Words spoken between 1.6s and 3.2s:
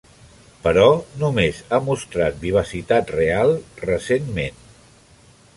ha mostrat vivacitat